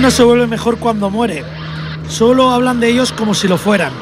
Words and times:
no 0.00 0.10
se 0.10 0.24
vuelve 0.24 0.46
mejor 0.46 0.78
cuando 0.78 1.10
muere. 1.10 1.44
Solo 2.08 2.50
hablan 2.50 2.80
de 2.80 2.88
ellos 2.88 3.12
como 3.12 3.34
si 3.34 3.46
lo 3.46 3.58
fueran. 3.58 3.92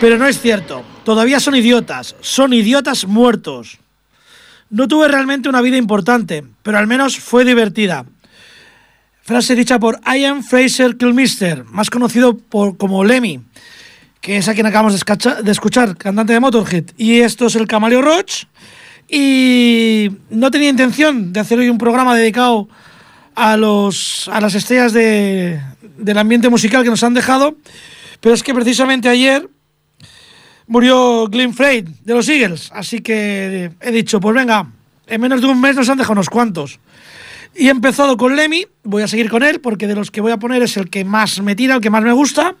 Pero 0.00 0.18
no 0.18 0.26
es 0.26 0.40
cierto. 0.40 0.82
Todavía 1.04 1.38
son 1.38 1.54
idiotas. 1.54 2.16
Son 2.20 2.52
idiotas 2.52 3.06
muertos. 3.06 3.78
No 4.68 4.88
tuve 4.88 5.06
realmente 5.08 5.48
una 5.48 5.60
vida 5.60 5.76
importante, 5.76 6.44
pero 6.62 6.78
al 6.78 6.86
menos 6.86 7.18
fue 7.18 7.44
divertida. 7.44 8.04
Frase 9.22 9.54
dicha 9.54 9.78
por 9.78 10.00
Ian 10.04 10.42
Fraser 10.42 10.96
Kilmister, 10.96 11.64
más 11.64 11.88
conocido 11.88 12.36
por, 12.36 12.76
como 12.76 13.04
Lemmy, 13.04 13.40
que 14.20 14.38
es 14.38 14.48
a 14.48 14.54
quien 14.54 14.66
acabamos 14.66 14.92
de, 14.92 15.50
escuchar, 15.50 15.96
cantante 15.96 16.32
de 16.32 16.40
Motorhead. 16.40 16.84
Y 16.96 17.20
esto 17.20 17.46
es 17.46 17.54
el 17.54 17.66
Camaleo 17.66 18.02
Roach. 18.02 18.44
Y 19.08 20.10
no 20.30 20.50
tenía 20.50 20.68
intención 20.68 21.32
de 21.32 21.40
hacer 21.40 21.60
hoy 21.60 21.68
un 21.68 21.78
programa 21.78 22.16
dedicado 22.16 22.68
a, 23.36 23.56
los, 23.56 24.28
a 24.32 24.40
las 24.40 24.54
estrellas 24.54 24.92
de, 24.92 25.60
del 25.98 26.18
ambiente 26.18 26.48
musical 26.48 26.82
que 26.82 26.90
nos 26.90 27.04
han 27.04 27.14
dejado, 27.14 27.56
pero 28.20 28.34
es 28.34 28.42
que 28.42 28.54
precisamente 28.54 29.08
ayer 29.08 29.48
murió 30.66 31.28
Glenn 31.28 31.54
Frey 31.54 31.84
de 32.04 32.14
los 32.14 32.28
Eagles, 32.28 32.70
así 32.74 33.00
que 33.00 33.70
he 33.80 33.92
dicho, 33.92 34.18
pues 34.18 34.34
venga, 34.34 34.66
en 35.06 35.20
menos 35.20 35.40
de 35.40 35.46
un 35.46 35.60
mes 35.60 35.76
nos 35.76 35.88
han 35.88 35.98
dejado 35.98 36.14
unos 36.14 36.30
cuantos. 36.30 36.80
Y 37.54 37.68
he 37.68 37.70
empezado 37.70 38.16
con 38.16 38.36
Lemmy, 38.36 38.66
voy 38.82 39.02
a 39.02 39.08
seguir 39.08 39.30
con 39.30 39.42
él, 39.42 39.60
porque 39.60 39.86
de 39.86 39.94
los 39.94 40.10
que 40.10 40.20
voy 40.20 40.32
a 40.32 40.38
poner 40.38 40.62
es 40.62 40.76
el 40.76 40.90
que 40.90 41.04
más 41.04 41.40
me 41.40 41.54
tira, 41.54 41.76
el 41.76 41.80
que 41.80 41.90
más 41.90 42.02
me 42.02 42.12
gusta. 42.12 42.54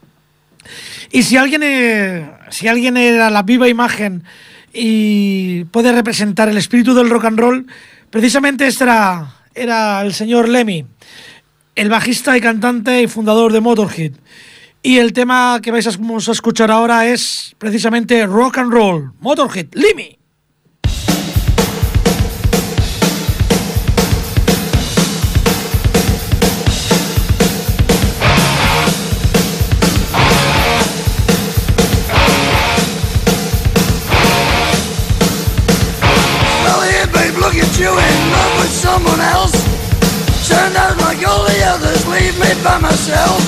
Y 1.10 1.22
si 1.22 1.36
alguien, 1.36 2.30
si 2.50 2.68
alguien 2.68 2.96
era 2.96 3.28
la 3.30 3.42
viva 3.42 3.68
imagen 3.68 4.24
y 4.72 5.64
puede 5.64 5.92
representar 5.92 6.48
el 6.48 6.56
espíritu 6.56 6.94
del 6.94 7.10
rock 7.10 7.26
and 7.26 7.38
roll, 7.38 7.66
precisamente 8.10 8.66
este 8.66 8.84
era, 8.84 9.34
era 9.56 10.00
el 10.02 10.14
señor 10.14 10.48
Lemmy, 10.48 10.86
el 11.74 11.88
bajista 11.88 12.36
y 12.36 12.40
cantante 12.40 13.02
y 13.02 13.08
fundador 13.08 13.52
de 13.52 13.60
Motorhead. 13.60 14.12
Y 14.82 14.98
el 14.98 15.12
tema 15.12 15.58
que 15.62 15.72
vais 15.72 15.86
a, 15.86 16.30
escuchar 16.32 16.70
ahora 16.70 17.08
es 17.08 17.56
precisamente 17.58 18.24
rock 18.26 18.58
and 18.58 18.72
roll, 18.72 19.12
Motorhead, 19.20 19.68
Lemmy. 19.72 20.15
Leave 42.26 42.40
me 42.40 42.64
by 42.64 42.78
myself. 42.78 43.38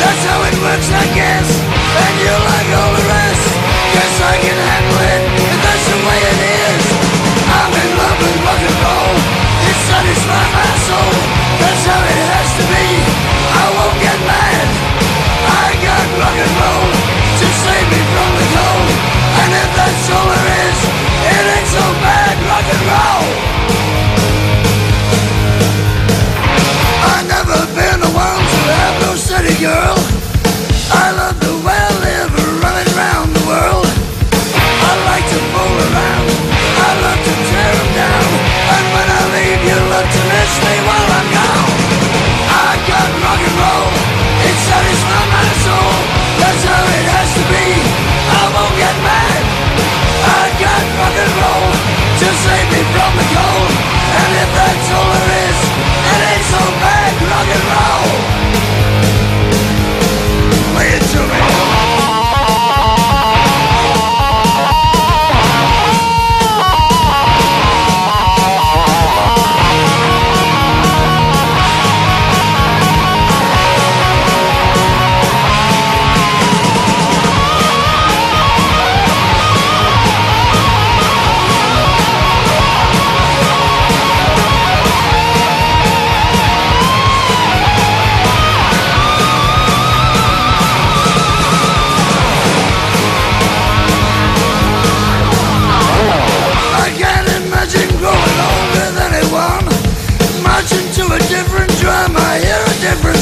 That's 0.00 0.24
how 0.24 0.42
it 0.44 0.54
works 0.60 0.90
I 0.92 1.14
guess 1.14 1.75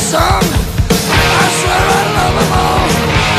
song. 0.05 0.45
I 0.45 1.47
swear 1.57 1.81
I 1.81 2.03
love 2.13 2.35
them 2.37 2.53
all. 2.53 2.89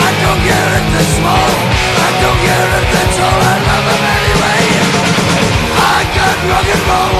I 0.02 0.10
don't 0.18 0.42
care 0.42 0.70
if 0.82 0.86
they're 0.98 1.14
small. 1.22 1.52
I 1.78 2.10
don't 2.26 2.40
care 2.42 2.70
if 2.82 2.86
they're 2.90 3.14
tall. 3.22 3.40
I 3.54 3.56
love 3.70 3.86
them 3.86 4.04
anyway. 4.18 4.64
I 5.78 5.98
got 6.18 6.36
rock 6.50 6.66
and 6.66 6.84
roll. 6.90 7.18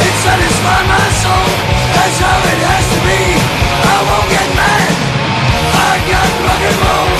It 0.00 0.14
satisfies 0.24 0.86
my 0.88 1.06
soul. 1.20 1.48
That's 1.92 2.18
how 2.24 2.38
it 2.40 2.60
has 2.72 2.84
to 2.96 2.98
be. 3.04 3.22
I 3.84 3.96
won't 4.08 4.28
get 4.32 4.48
mad. 4.56 4.90
I 5.76 5.92
got 6.08 6.28
rock 6.48 6.62
and 6.64 6.78
roll. 6.80 7.12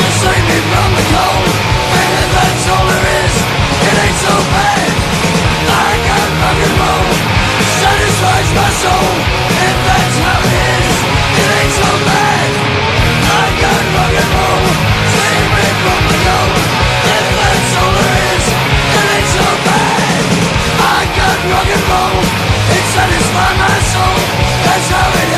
To 0.00 0.04
save 0.24 0.44
me 0.48 0.58
from 0.70 0.90
the 0.94 1.04
cold 1.12 1.50
And 1.98 2.10
if 2.22 2.28
that's 2.38 2.64
all 2.70 2.86
there 2.86 3.06
is 3.18 3.34
It 3.82 3.96
ain't 3.98 4.18
so 4.22 4.34
bad. 4.54 4.90
I 5.76 5.90
got 6.08 6.28
rock 6.40 6.58
and 6.66 6.74
roll. 6.80 7.08
Satisfies 7.84 8.48
my 8.56 8.70
soul. 8.80 9.17
rock 21.50 21.66
and 21.66 21.84
roll. 21.88 22.20
It 22.76 22.84
satisfies 22.92 23.56
my 23.56 23.74
soul. 23.92 24.18
That's 24.64 24.88
how 24.90 25.08
it 25.22 25.32
is. 25.32 25.37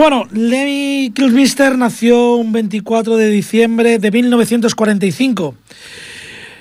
Bueno, 0.00 0.26
Lemmy 0.32 1.12
Kilmister 1.14 1.76
nació 1.76 2.36
un 2.36 2.52
24 2.52 3.18
de 3.18 3.28
diciembre 3.28 3.98
de 3.98 4.10
1945, 4.10 5.54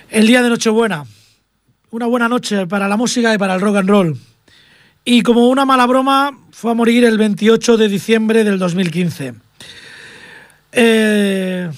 el 0.09 0.27
día 0.27 0.41
de 0.41 0.49
Nochebuena. 0.49 1.05
Una 1.89 2.05
buena 2.07 2.27
noche 2.27 2.67
para 2.67 2.89
la 2.89 2.97
música 2.97 3.33
y 3.33 3.37
para 3.37 3.55
el 3.55 3.61
rock 3.61 3.77
and 3.77 3.89
roll. 3.89 4.17
Y 5.05 5.21
como 5.21 5.47
una 5.47 5.63
mala 5.63 5.85
broma, 5.85 6.37
fue 6.51 6.71
a 6.71 6.73
morir 6.73 7.05
el 7.05 7.17
28 7.17 7.77
de 7.77 7.87
diciembre 7.87 8.43
del 8.43 8.59
2015. 8.59 9.35
Eh, 10.73 11.69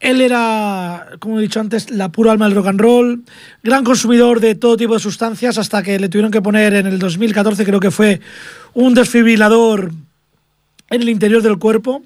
él 0.00 0.20
era, 0.22 1.08
como 1.18 1.40
he 1.40 1.42
dicho 1.42 1.60
antes, 1.60 1.90
la 1.90 2.10
pura 2.10 2.32
alma 2.32 2.46
del 2.46 2.54
rock 2.54 2.68
and 2.68 2.80
roll, 2.80 3.24
gran 3.62 3.84
consumidor 3.84 4.40
de 4.40 4.54
todo 4.54 4.78
tipo 4.78 4.94
de 4.94 5.00
sustancias, 5.00 5.58
hasta 5.58 5.82
que 5.82 5.98
le 5.98 6.08
tuvieron 6.08 6.32
que 6.32 6.40
poner 6.40 6.72
en 6.72 6.86
el 6.86 6.98
2014, 6.98 7.66
creo 7.66 7.80
que 7.80 7.90
fue, 7.90 8.22
un 8.72 8.94
desfibrilador 8.94 9.92
en 10.94 11.02
el 11.02 11.08
interior 11.08 11.42
del 11.42 11.58
cuerpo 11.58 12.02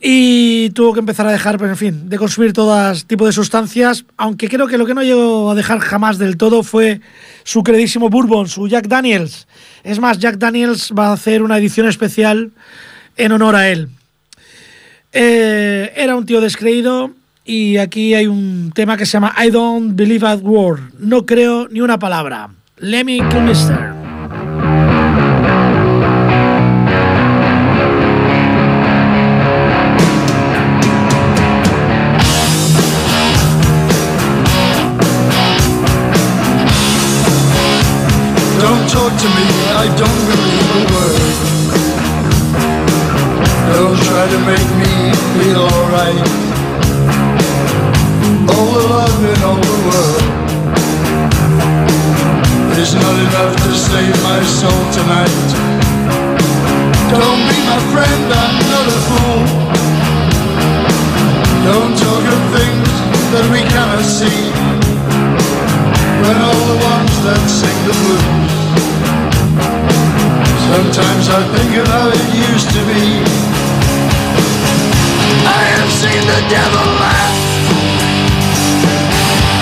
y 0.00 0.70
tuvo 0.70 0.92
que 0.92 1.00
empezar 1.00 1.26
a 1.26 1.32
dejar, 1.32 1.60
en 1.62 1.76
fin, 1.76 2.08
de 2.08 2.18
consumir 2.18 2.52
todo 2.52 2.94
tipo 3.06 3.26
de 3.26 3.32
sustancias, 3.32 4.04
aunque 4.16 4.48
creo 4.48 4.68
que 4.68 4.78
lo 4.78 4.86
que 4.86 4.94
no 4.94 5.02
llegó 5.02 5.50
a 5.50 5.54
dejar 5.54 5.80
jamás 5.80 6.18
del 6.18 6.36
todo 6.36 6.62
fue 6.62 7.00
su 7.42 7.64
queridísimo 7.64 8.08
Bourbon, 8.08 8.48
su 8.48 8.68
Jack 8.68 8.86
Daniels. 8.86 9.48
Es 9.82 9.98
más, 9.98 10.18
Jack 10.18 10.36
Daniels 10.36 10.92
va 10.96 11.08
a 11.08 11.12
hacer 11.14 11.42
una 11.42 11.58
edición 11.58 11.88
especial 11.88 12.52
en 13.16 13.32
honor 13.32 13.56
a 13.56 13.68
él. 13.68 13.88
Eh, 15.12 15.92
era 15.96 16.14
un 16.14 16.26
tío 16.26 16.40
descreído 16.40 17.10
y 17.44 17.78
aquí 17.78 18.14
hay 18.14 18.26
un 18.26 18.70
tema 18.74 18.96
que 18.96 19.06
se 19.06 19.12
llama 19.12 19.34
I 19.42 19.50
Don't 19.50 19.96
Believe 19.96 20.26
a 20.26 20.36
Word. 20.36 20.92
No 20.98 21.26
creo 21.26 21.66
ni 21.68 21.80
una 21.80 21.98
palabra. 21.98 22.50
Lemmy 22.76 23.20
Kilmister. 23.30 24.07
Sometimes 70.98 71.28
I 71.28 71.56
think 71.56 71.76
of 71.76 71.86
how 71.86 72.08
it 72.10 72.26
used 72.50 72.70
to 72.74 72.82
be. 72.90 73.22
I 75.46 75.62
have 75.78 75.92
seen 75.92 76.22
the 76.26 76.40
devil 76.50 76.86
laugh. 76.98 77.38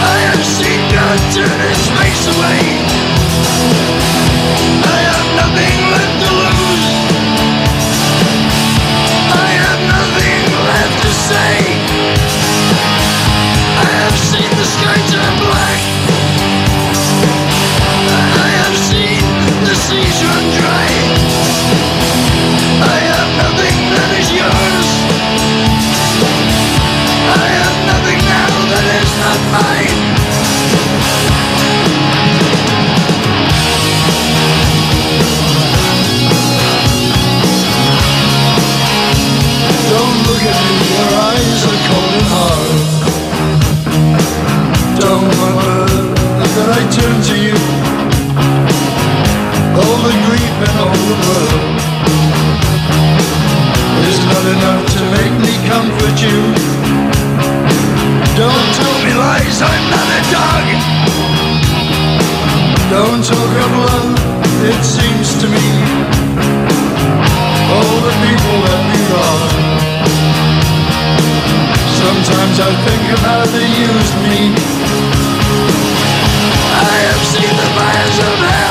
I 0.01 0.17
have 0.33 0.43
seen 0.43 0.81
God 0.89 1.19
turn 1.37 1.59
his 1.69 1.83
face 1.93 2.25
away. 2.33 2.63
I 4.81 4.99
have 5.13 5.29
nothing 5.37 5.77
left 5.93 6.25
to 6.25 6.37
lose. 6.37 6.46
Grief 50.97 51.09
the 51.09 51.19
world 51.29 51.77
is 54.09 54.19
not 54.25 54.45
enough 54.57 54.85
to 54.95 55.01
make 55.17 55.35
me 55.45 55.53
comfort 55.69 56.17
you. 56.23 56.39
Don't 58.37 58.69
tell 58.77 58.99
me 59.05 59.13
lies, 59.15 59.61
I'm 59.63 59.85
not 59.91 60.09
a 60.09 60.23
dog. 60.33 60.67
Don't 62.91 63.23
talk 63.25 63.53
of 63.65 63.73
love, 63.85 64.15
it 64.65 64.83
seems 64.85 65.29
to 65.41 65.47
me. 65.49 65.67
All 67.73 67.97
the 68.07 68.15
people 68.25 68.57
that 68.67 68.81
we 68.89 68.99
wrong. 69.11 69.53
Sometimes 72.01 72.57
I 72.61 72.71
think 72.87 73.05
of 73.13 73.21
how 73.21 73.43
they 73.55 73.69
used 73.89 74.17
me. 74.25 74.39
I 76.79 76.95
have 77.09 77.23
seen 77.33 77.53
the 77.61 77.69
fires 77.77 78.19
of 78.19 78.39
hell. 78.39 78.66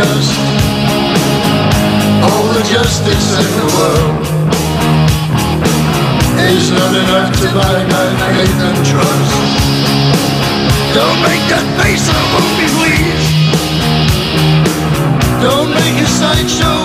Just 0.00 0.32
All 2.24 2.46
the 2.56 2.64
justice 2.64 3.28
in 3.40 3.48
the 3.60 3.68
world 3.76 4.16
Is 6.40 6.70
not 6.72 6.92
enough 7.02 7.32
to 7.40 7.46
buy 7.52 7.76
my 7.94 8.06
faith 8.32 8.60
and 8.68 8.80
trust 8.92 9.32
Don't 10.96 11.20
make 11.28 11.44
that 11.52 11.66
face 11.80 12.06
of 12.18 12.26
me 12.58 12.66
please 12.80 13.26
Don't 15.44 15.70
make 15.78 15.96
a 16.00 16.08
sideshow 16.20 16.80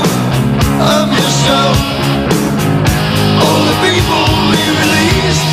of 0.96 1.08
yourself 1.20 1.78
all 3.46 3.62
the 3.70 3.76
people 3.86 4.24
we 4.50 4.62
released. 4.82 5.52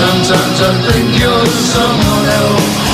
Sometimes 0.00 0.58
I 0.60 0.72
think 0.88 1.20
you're 1.20 1.46
someone 1.46 2.26
else. 2.42 2.85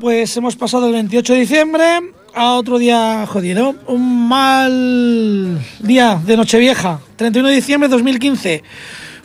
Pues 0.00 0.36
hemos 0.36 0.56
pasado 0.56 0.86
el 0.86 0.92
28 0.92 1.34
de 1.34 1.40
diciembre 1.40 1.84
a 2.34 2.54
otro 2.54 2.78
día 2.78 3.26
jodido. 3.26 3.76
Un 3.86 4.28
mal 4.28 5.60
día 5.80 6.20
de 6.24 6.36
Nochevieja. 6.36 7.00
31 7.16 7.48
de 7.48 7.54
diciembre 7.54 7.88
de 7.88 7.94
2015. 7.94 8.62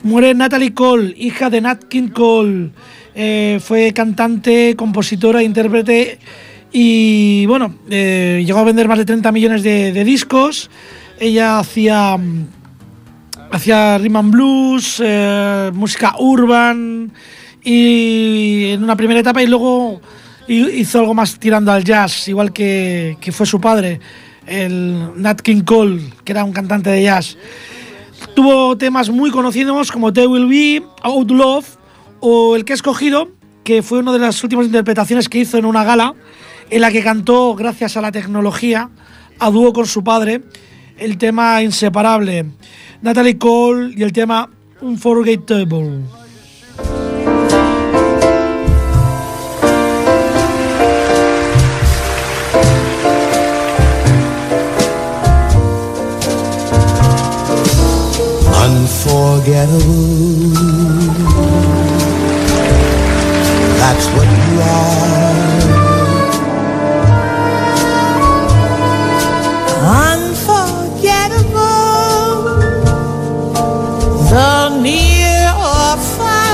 Muere 0.04 0.34
Natalie 0.36 0.74
Cole, 0.74 1.16
hija 1.18 1.50
de 1.50 1.62
Nat 1.62 1.86
King 1.86 2.10
Cole. 2.10 2.70
Eh, 3.16 3.60
fue 3.64 3.94
cantante, 3.94 4.76
compositora, 4.76 5.42
intérprete 5.42 6.20
Y 6.72 7.48
bueno, 7.48 7.74
eh, 7.90 8.44
llegó 8.46 8.60
a 8.60 8.64
vender 8.64 8.88
más 8.88 9.00
de 9.00 9.06
30 9.06 9.32
millones 9.32 9.64
de, 9.64 10.04
discos. 10.04 10.70
Ella 11.20 11.60
hacía, 11.60 12.16
hacía 13.52 13.98
rhythm 13.98 14.18
and 14.18 14.32
blues, 14.32 15.02
eh, 15.04 15.72
música 15.74 16.16
urban 16.20 17.12
y 17.64 18.72
en 18.72 18.84
una 18.84 18.96
primera 18.96 19.20
etapa 19.20 19.42
y 19.42 19.48
luego 19.48 20.02
hizo 20.50 21.00
algo 21.00 21.14
más 21.14 21.40
tirando 21.40 21.72
al 21.72 21.84
jazz, 21.84 22.28
igual 22.28 22.52
que, 22.52 23.18
que 23.22 23.32
fue 23.32 23.46
su 23.46 23.62
padre, 23.62 24.00
el 24.48 25.22
Nat 25.22 25.42
King 25.42 25.62
Cole, 25.62 26.02
que 26.24 26.32
era 26.32 26.44
un 26.44 26.52
cantante 26.52 26.90
de 26.90 27.04
jazz. 27.04 27.38
Tuvo 28.36 28.78
temas 28.78 29.10
muy 29.10 29.32
conocidos 29.32 29.92
como 29.92 30.12
They 30.12 30.26
Will 30.26 30.48
Be, 30.48 30.84
Out 31.04 31.32
Love 31.32 31.78
o 32.20 32.56
el 32.56 32.66
que 32.66 32.74
he 32.74 32.76
escogido, 32.76 33.30
que 33.64 33.82
fue 33.84 34.00
una 34.00 34.12
de 34.12 34.20
las 34.20 34.44
últimas 34.44 34.66
interpretaciones 34.66 35.30
que 35.30 35.40
hizo 35.40 35.58
en 35.58 35.66
una 35.66 35.84
gala 35.84 36.16
en 36.70 36.82
la 36.82 36.92
que 36.92 37.04
cantó, 37.04 37.56
gracias 37.56 37.98
a 37.98 38.02
la 38.02 38.12
tecnología, 38.12 38.90
a 39.40 39.50
dúo 39.50 39.74
con 39.74 39.86
su 39.86 40.04
padre, 40.04 40.42
el 40.98 41.18
tema 41.18 41.62
Inseparable, 41.64 42.46
Natalie 43.02 43.38
Cole 43.38 43.94
y 43.96 44.04
el 44.04 44.12
tema 44.12 44.50
Unforgettable. 44.82 46.19
Unforgettable. 58.90 60.50
That's 63.78 64.08
what 64.08 64.28
you 64.28 64.62
are. 64.62 64.90
or 75.56 75.98
far. 75.98 76.50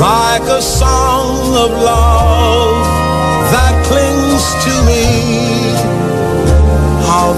Like 0.00 0.48
a 0.48 0.62
song 0.62 1.56
of 1.56 1.70
love 1.82 2.11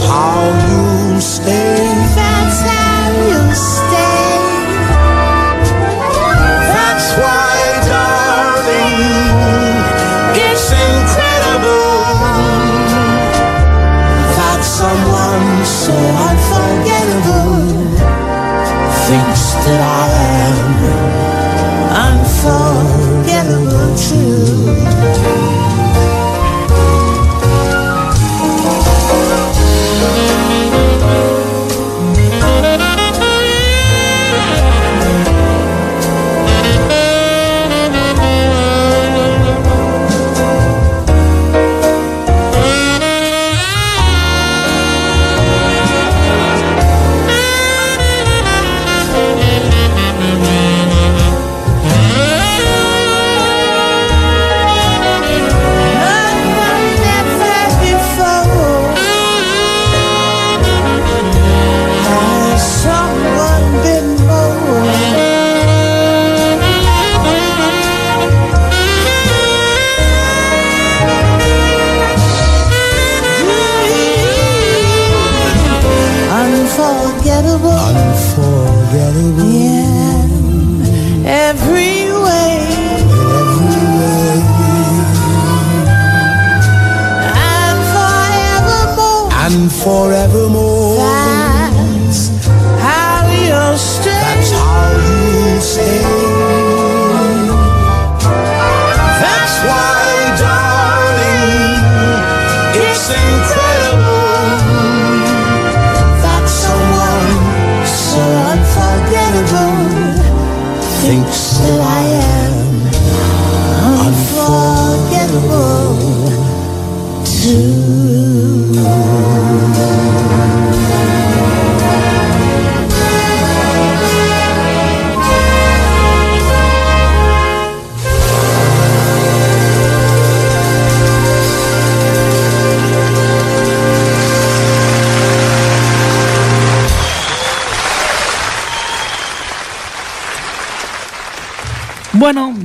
How 0.00 1.14
you 1.14 1.20
stay. 1.20 2.37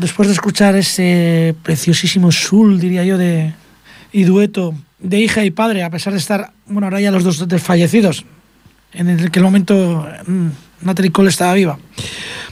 Después 0.03 0.27
de 0.27 0.33
escuchar 0.33 0.75
ese 0.75 1.55
preciosísimo 1.63 2.29
soul, 2.29 2.77
diría 2.77 3.05
yo, 3.05 3.17
de, 3.17 3.53
y 4.11 4.23
dueto 4.23 4.75
de 4.99 5.19
hija 5.19 5.45
y 5.45 5.51
padre, 5.51 5.81
a 5.81 5.89
pesar 5.89 6.11
de 6.11 6.19
estar, 6.19 6.51
bueno, 6.65 6.87
ahora 6.87 6.99
ya 6.99 7.09
los 7.09 7.23
dos 7.23 7.47
desfallecidos, 7.47 8.25
en 8.91 9.07
el 9.07 9.31
que 9.31 9.39
el 9.39 9.45
momento 9.45 10.05
mm, 10.27 10.47
Natalie 10.81 11.13
Cole 11.13 11.29
estaba 11.29 11.53
viva. 11.53 11.79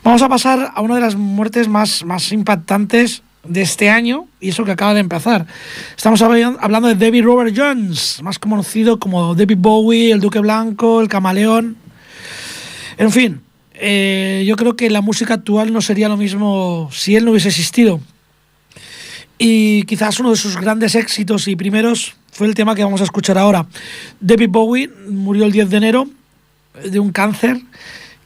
Vamos 0.02 0.22
a 0.22 0.30
pasar 0.30 0.72
a 0.74 0.80
una 0.80 0.96
de 0.96 1.02
las 1.02 1.16
muertes 1.16 1.68
más, 1.68 2.06
más 2.06 2.32
impactantes 2.32 3.22
de 3.44 3.62
este 3.62 3.90
año 3.90 4.28
y 4.40 4.50
eso 4.50 4.64
que 4.64 4.72
acaba 4.72 4.94
de 4.94 5.02
empezar. 5.02 5.46
Estamos 5.96 6.22
hablando 6.22 6.88
de 6.88 6.96
David 6.96 7.26
Robert 7.26 7.54
Jones, 7.56 8.22
más 8.24 8.40
conocido 8.40 8.98
como 8.98 9.36
David 9.36 9.58
Bowie, 9.60 10.14
el 10.14 10.22
Duque 10.22 10.40
Blanco, 10.40 11.02
el 11.02 11.10
Camaleón. 11.10 11.76
En 12.98 13.12
fin, 13.12 13.42
eh, 13.84 14.44
yo 14.46 14.56
creo 14.58 14.76
que 14.76 14.92
la 14.92 15.02
música 15.02 15.34
actual 15.34 15.74
no 15.74 15.82
sería 15.82 16.08
lo 16.08 16.16
mismo 16.16 16.90
si 16.94 17.16
él 17.16 17.26
no 17.26 17.32
hubiese 17.32 17.48
existido. 17.48 18.00
Y 19.40 19.84
quizás 19.84 20.20
uno 20.20 20.30
de 20.30 20.38
sus 20.38 20.56
grandes 20.56 20.94
éxitos 20.94 21.48
y 21.48 21.56
primeros 21.56 22.14
fue 22.32 22.46
el 22.46 22.54
tema 22.54 22.76
que 22.76 22.84
vamos 22.84 23.02
a 23.02 23.06
escuchar 23.06 23.40
ahora. 23.40 23.66
David 24.20 24.50
Bowie 24.50 24.88
murió 25.10 25.46
el 25.46 25.52
10 25.52 25.72
de 25.72 25.78
enero 25.78 26.08
de 26.86 27.00
un 27.00 27.12
cáncer 27.12 27.60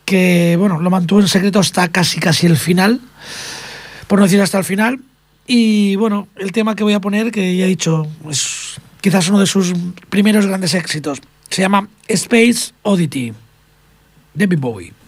que 0.04 0.58
bueno, 0.60 0.82
lo 0.82 0.90
mantuvo 0.90 1.22
en 1.22 1.30
secreto 1.30 1.60
hasta 1.60 1.88
casi 1.88 2.20
casi 2.20 2.48
el 2.48 2.58
final, 2.58 3.00
por 4.08 4.20
no 4.20 4.26
decir 4.26 4.42
hasta 4.42 4.58
el 4.58 4.66
final. 4.66 5.00
Y 5.48 5.96
bueno, 5.96 6.28
el 6.36 6.52
tema 6.52 6.76
que 6.76 6.84
voy 6.84 6.94
a 6.94 7.00
poner, 7.00 7.32
que 7.32 7.56
ya 7.56 7.64
he 7.64 7.70
dicho, 7.70 8.06
es 8.30 8.76
quizás 9.00 9.30
uno 9.30 9.40
de 9.40 9.46
sus 9.46 9.74
primeros 10.10 10.46
grandes 10.48 10.74
éxitos. 10.74 11.22
Se 11.50 11.62
llama 11.62 11.88
Space 12.10 12.74
Oddity, 12.84 13.32
David 14.34 14.60
Bowie. 14.60 15.05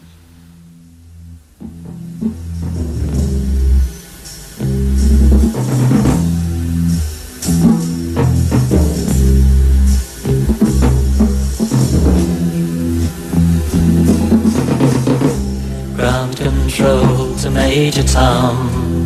Control 16.77 17.35
to 17.37 17.49
Major 17.49 18.03
Tom. 18.03 19.03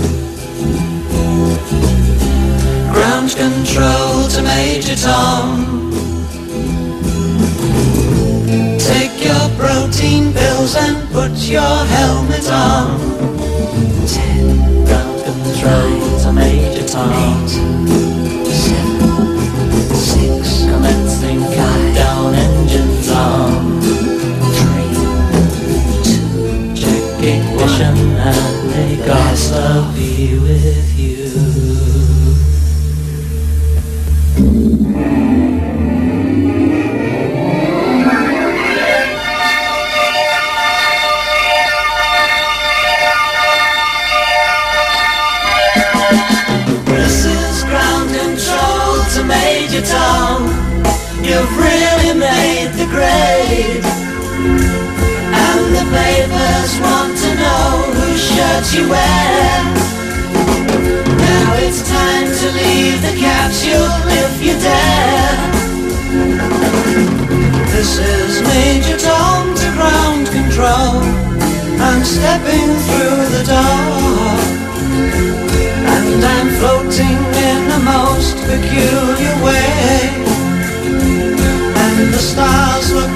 Ground 2.92 3.32
control 3.32 4.28
to 4.28 4.42
Major 4.42 4.98
Tom. 4.98 5.90
Take 8.78 9.24
your 9.24 9.48
protein 9.58 10.34
pills 10.34 10.76
and 10.76 11.10
put 11.14 11.32
your 11.48 11.62
helmet 11.62 12.52
on. 12.52 13.00
Ten. 14.06 14.84
Ground 14.84 15.24
control 15.24 16.20
to 16.24 16.34
Major 16.34 16.86
Tom. 16.86 17.71
Whose 58.62 58.76
you 58.76 58.90
wear. 58.90 59.64
Now 61.18 61.54
it's 61.66 61.82
time 61.90 62.28
to 62.28 62.48
leave 62.62 63.02
the 63.02 63.16
capsule 63.20 63.94
if 64.22 64.34
you 64.46 64.54
dare. 64.60 65.38
This 67.74 67.98
is 67.98 68.42
Major 68.54 68.98
Tom 68.98 69.56
to 69.56 69.68
ground 69.78 70.28
control. 70.28 71.02
I'm 71.88 72.04
stepping 72.04 72.70
through 72.86 73.22
the 73.36 73.44
door. 73.54 74.32
And 75.94 76.24
I'm 76.24 76.50
floating 76.60 77.20
in 77.50 77.62
a 77.72 77.80
most 77.80 78.38
peculiar 78.46 79.36
way. 79.44 80.10
And 81.84 82.14
the 82.14 82.20
stars 82.20 82.94
look 82.94 83.12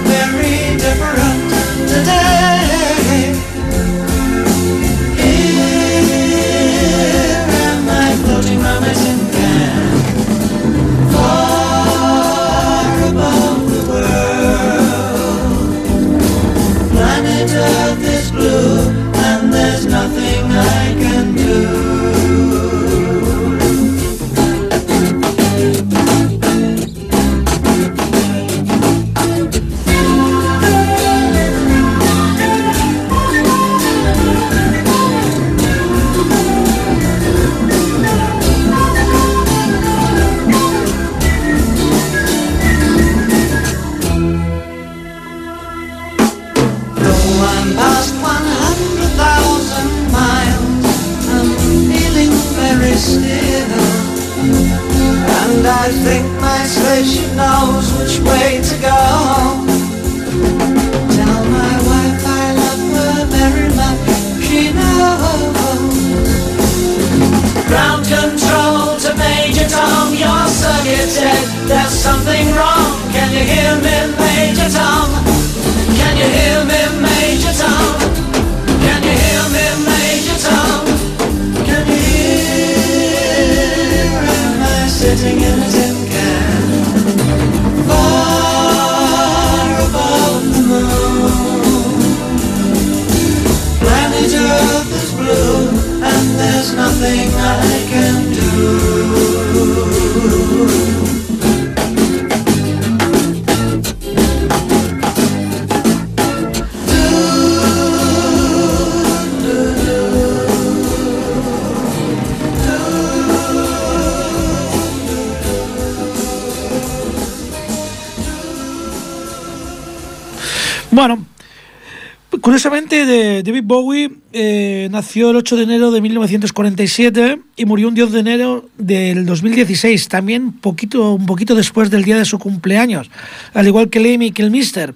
nació 125.15 125.29
el 125.29 125.37
8 125.37 125.55
de 125.55 125.63
enero 125.63 125.91
de 125.91 126.01
1947 126.01 127.39
y 127.55 127.63
murió 127.63 127.87
un 127.87 127.95
10 127.95 128.11
de 128.11 128.19
enero 128.19 128.65
del 128.77 129.25
2016, 129.25 130.09
también 130.09 130.51
poquito, 130.51 131.13
un 131.13 131.25
poquito 131.25 131.55
después 131.55 131.89
del 131.89 132.03
día 132.03 132.17
de 132.17 132.25
su 132.25 132.37
cumpleaños, 132.37 133.09
al 133.53 133.65
igual 133.65 133.89
que 133.89 134.01
Lemmy 134.01 134.33
y 134.35 134.41
el 134.41 134.51
Mister. 134.51 134.93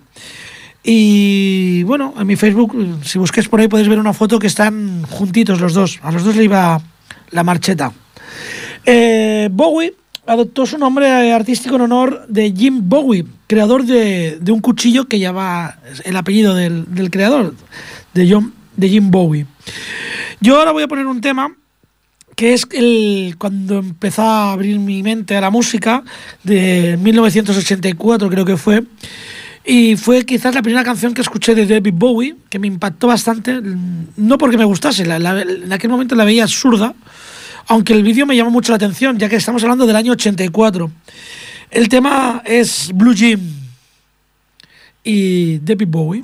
Y 0.84 1.84
bueno, 1.84 2.13
en 2.19 2.27
mi 2.27 2.36
Facebook, 2.36 2.75
si 3.05 3.17
busquéis 3.17 3.47
por 3.47 3.62
ahí, 3.62 3.69
podéis 3.69 3.88
ver 3.88 3.97
una 3.97 4.12
foto 4.12 4.39
que 4.39 4.47
están 4.47 5.03
juntitos 5.03 5.62
los 5.62 5.73
dos. 5.73 6.01
A 6.03 6.12
los 6.12 6.25
dos 6.25 6.36
le 6.36 6.43
iba 6.43 6.82
la 7.32 7.43
marcheta. 7.45 7.93
Eh, 8.86 9.47
Bowie 9.49 9.93
adoptó 10.27 10.65
su 10.65 10.77
nombre 10.77 11.32
artístico 11.32 11.77
en 11.77 11.82
honor 11.84 12.25
de 12.27 12.51
Jim 12.51 12.89
Bowie, 12.89 13.23
creador 13.47 13.86
de, 13.86 14.38
de 14.41 14.51
un 14.51 14.60
cuchillo 14.60 15.08
que 15.08 15.17
lleva 15.17 15.79
el 16.03 16.17
apellido 16.17 16.55
del, 16.55 16.93
del 16.93 17.10
creador, 17.10 17.55
de, 18.13 18.29
John, 18.29 18.59
de 18.79 18.89
Jim 18.89 19.11
Bowie. 19.11 19.45
Yo 20.39 20.57
ahora 20.57 20.71
voy 20.71 20.83
a 20.83 20.87
poner 20.87 21.05
un 21.07 21.21
tema 21.21 21.53
que 22.35 22.53
es 22.53 22.65
el, 22.71 23.35
cuando 23.37 23.79
empezó 23.79 24.21
a 24.21 24.53
abrir 24.53 24.79
mi 24.79 25.03
mente 25.03 25.35
a 25.35 25.41
la 25.41 25.49
música, 25.49 26.03
de 26.43 26.97
1984 27.01 28.29
creo 28.29 28.45
que 28.45 28.55
fue, 28.55 28.83
y 29.65 29.97
fue 29.97 30.23
quizás 30.25 30.55
la 30.55 30.61
primera 30.61 30.85
canción 30.85 31.13
que 31.13 31.19
escuché 31.21 31.53
de 31.53 31.65
David 31.67 31.93
Bowie, 31.95 32.35
que 32.49 32.57
me 32.57 32.67
impactó 32.67 33.07
bastante, 33.07 33.59
no 34.15 34.37
porque 34.37 34.57
me 34.57 34.63
gustase, 34.63 35.05
la- 35.05 35.41
en 35.41 35.71
aquel 35.73 35.89
momento 35.89 36.15
la 36.15 36.23
veía 36.23 36.43
absurda, 36.43 36.93
aunque 37.67 37.91
el 37.91 38.03
vídeo 38.03 38.25
me 38.25 38.37
llamó 38.37 38.51
mucho 38.51 38.71
la 38.71 38.77
atención, 38.77 39.19
ya 39.19 39.27
que 39.27 39.35
estamos 39.35 39.61
hablando 39.63 39.85
del 39.85 39.97
año 39.97 40.13
84. 40.13 40.89
El 41.71 41.89
tema 41.89 42.41
es 42.45 42.89
Blue 42.95 43.13
Jim 43.13 43.39
y 45.03 45.59
David 45.59 45.87
Bowie. 45.89 46.23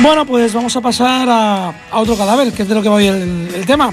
Bueno, 0.00 0.26
pues 0.26 0.52
vamos 0.52 0.74
a 0.74 0.80
pasar 0.80 1.28
a, 1.30 1.72
otro 1.92 2.16
cadáver, 2.16 2.52
que 2.52 2.62
es 2.62 2.68
de 2.68 2.74
lo 2.74 2.82
que 2.82 2.88
va 2.88 2.96
hoy 2.96 3.06
el, 3.06 3.64
tema. 3.64 3.92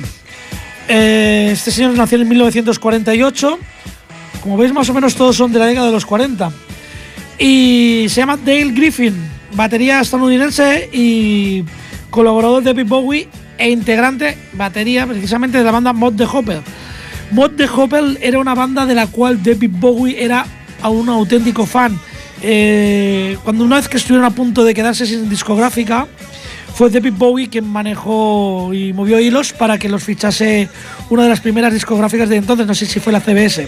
Eh, 0.88 1.50
este 1.52 1.70
señor 1.70 1.94
nació 1.94 2.20
en 2.20 2.28
1948. 2.28 3.60
Como 4.42 4.58
veis, 4.58 4.74
más 4.74 4.90
o 4.90 4.96
menos 4.96 5.14
todos 5.14 5.36
son 5.36 5.54
de 5.54 5.60
la 5.60 5.68
década 5.68 5.86
de 5.86 5.94
los 5.94 6.08
40. 6.08 6.52
Y 7.38 8.08
se 8.10 8.22
llama 8.22 8.38
Dale 8.38 8.72
Griffin, 8.72 9.16
batería 9.54 10.02
estadounidense 10.02 10.90
y 10.92 11.64
colaborador 12.10 12.64
de 12.64 12.74
David 12.74 12.90
Bowie 12.90 13.30
e 13.60 13.70
integrante, 13.70 14.36
batería 14.54 15.06
precisamente 15.06 15.60
de 15.60 15.64
la 15.64 15.72
banda 15.72 15.94
Mod 15.94 16.16
the 16.16 16.26
Hopper. 16.26 16.62
Mod 17.32 17.52
the 17.52 17.66
Hopper 17.66 18.18
era 18.22 18.40
una 18.40 18.56
banda 18.56 18.86
de 18.86 18.96
la 18.96 19.08
cual 19.08 19.42
David 19.44 19.72
Bowie 19.74 20.24
era 20.24 20.46
un 20.84 21.10
auténtico 21.10 21.66
fan. 21.66 22.00
Eh, 22.42 23.38
cuando 23.44 23.64
una 23.64 23.76
vez 23.76 23.88
que 23.88 23.98
estuvieron 23.98 24.26
a 24.26 24.32
punto 24.32 24.64
de 24.64 24.74
quedarse 24.74 25.06
sin 25.06 25.30
discográfica, 25.30 26.08
fue 26.74 26.90
David 26.90 27.14
Bowie 27.18 27.50
quien 27.50 27.68
manejó 27.68 28.74
y 28.74 28.94
movió 28.94 29.20
hilos 29.20 29.54
para 29.54 29.78
que 29.78 29.90
los 29.90 30.04
fichase 30.04 30.70
una 31.10 31.24
de 31.24 31.30
las 31.30 31.42
primeras 31.42 31.74
discográficas 31.74 32.30
de 32.30 32.38
entonces, 32.38 32.66
no 32.66 32.74
sé 32.74 32.86
si 32.86 33.00
fue 33.00 33.12
la 33.14 33.20
CBS. 33.20 33.68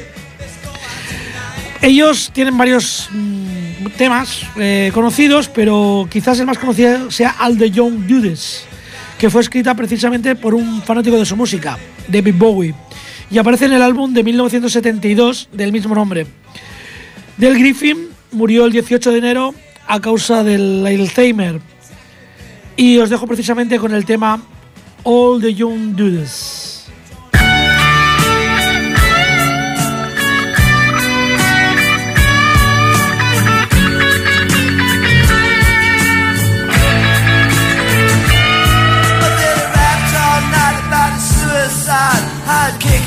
Ellos 1.81 2.31
tienen 2.33 2.57
varios 2.57 3.09
mm, 3.11 3.87
temas 3.97 4.43
eh, 4.57 4.91
conocidos, 4.93 5.49
pero 5.49 6.07
quizás 6.09 6.39
el 6.39 6.45
más 6.45 6.57
conocido 6.57 7.11
sea 7.11 7.35
All 7.41 7.57
the 7.57 7.69
Young 7.69 8.07
Judas, 8.07 8.63
que 9.17 9.29
fue 9.29 9.41
escrita 9.41 9.75
precisamente 9.75 10.35
por 10.35 10.53
un 10.53 10.81
fanático 10.81 11.17
de 11.17 11.25
su 11.25 11.35
música, 11.35 11.77
David 12.07 12.35
Bowie, 12.37 12.75
y 13.31 13.37
aparece 13.37 13.65
en 13.65 13.73
el 13.73 13.81
álbum 13.81 14.13
de 14.13 14.23
1972 14.23 15.49
del 15.53 15.71
mismo 15.71 15.95
nombre. 15.95 16.27
Del 17.37 17.57
Griffin 17.57 18.09
murió 18.31 18.65
el 18.65 18.73
18 18.73 19.11
de 19.11 19.17
enero 19.17 19.55
a 19.87 19.99
causa 20.01 20.43
del 20.43 20.85
Alzheimer. 20.85 21.61
Y 22.75 22.97
os 22.97 23.09
dejo 23.09 23.27
precisamente 23.27 23.79
con 23.79 23.93
el 23.93 24.05
tema 24.05 24.41
All 25.03 25.41
the 25.41 25.53
Young 25.53 25.95
Dudes. 25.95 26.60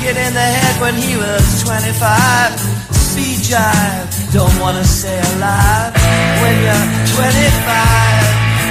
I'd 0.05 0.13
it 0.13 0.21
in 0.21 0.33
the 0.37 0.49
head 0.61 0.75
when 0.85 0.93
he 0.93 1.17
was 1.17 1.65
25. 1.65 1.97
Speed 2.93 3.41
jive, 3.41 4.05
don't 4.29 4.53
wanna 4.61 4.85
stay 4.85 5.17
alive 5.33 5.97
when 6.45 6.53
you're 6.61 6.85
25. 7.17 7.25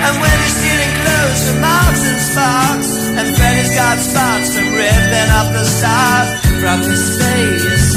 And 0.06 0.14
when 0.22 0.30
he's 0.30 0.54
stealing 0.54 0.94
clothes 1.02 1.42
from 1.50 1.58
Marks 1.58 2.02
and 2.06 2.20
Sparks, 2.22 2.90
and 3.18 3.26
Freddy's 3.34 3.74
got 3.74 3.98
spots 3.98 4.54
from 4.54 4.78
ripping 4.78 5.30
up 5.34 5.50
the 5.50 5.66
stars 5.66 6.30
from 6.62 6.78
his 6.86 7.02
face. 7.18 7.90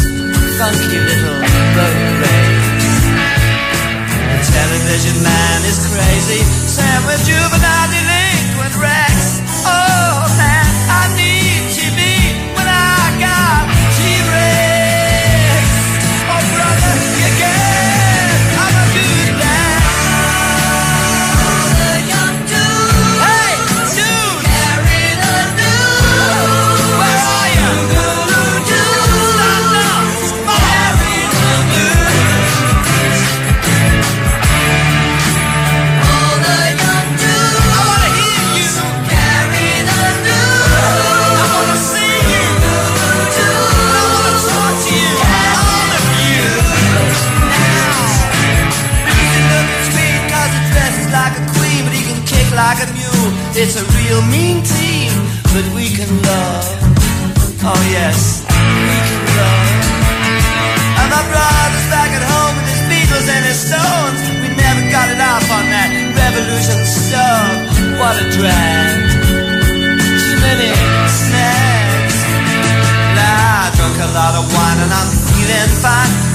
Funky 0.58 0.97
little 0.97 1.38
boat 1.78 2.02
race. 2.17 2.97
The 4.34 4.39
television 4.50 5.17
man 5.21 5.60
is 5.69 5.78
crazy. 5.93 6.41
Sam 6.73 7.06
with 7.06 7.21
juvenile 7.21 7.86
delinquent 7.93 8.27
It's 53.60 53.74
a 53.74 53.82
real 53.98 54.22
mean 54.30 54.62
team, 54.62 55.10
but 55.50 55.65
we 55.74 55.89
can 55.89 56.06
love. 56.22 56.70
Oh 57.65 57.82
yes, 57.89 58.46
we 58.46 58.98
can 59.10 59.24
love. 59.34 59.65
And 61.02 61.10
my 61.10 61.26
brother's 61.26 61.88
back 61.89 62.13
at 62.13 62.22
home 62.22 62.54
with 62.54 62.70
his 62.70 62.86
Beatles 62.86 63.26
and 63.26 63.41
his 63.50 63.58
Stones. 63.58 64.22
We 64.46 64.54
never 64.54 64.86
got 64.93 65.10
it 65.10 65.17
off 65.17 65.50
on 65.50 65.65
that 65.74 65.89
revolution 65.89 66.86
stuff. 66.86 67.50
What 67.98 68.22
a 68.22 68.30
drag. 68.30 69.26
Too 69.26 70.38
many 70.38 70.70
snacks. 71.10 72.17
Nah, 73.17 73.65
I 73.65 73.74
drunk 73.74 73.98
a 74.06 74.10
lot 74.13 74.38
of 74.38 74.46
wine 74.54 74.86
and 74.86 74.93
I'm 74.93 75.10
feeling 75.34 75.72
fine. 75.82 76.27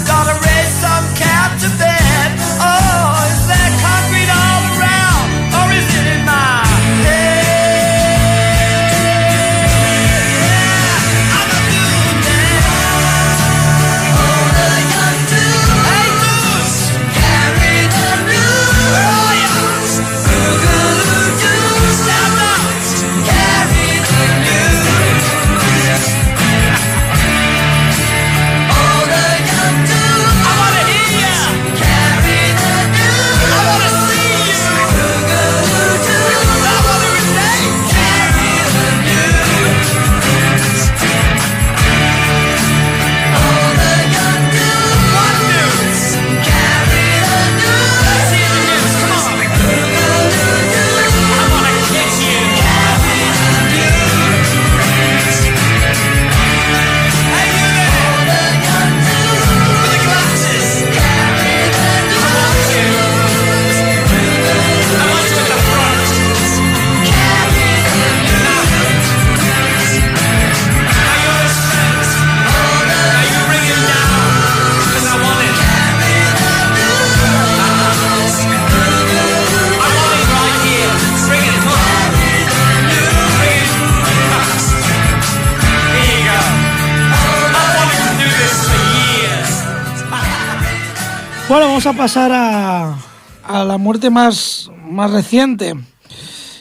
Bueno, 91.63 91.75
vamos 91.75 91.87
a 91.87 91.93
pasar 91.93 92.33
a, 92.35 93.65
la 93.65 93.79
muerte 93.79 94.11
más, 94.11 94.69
más 94.85 95.13
reciente. 95.13 95.75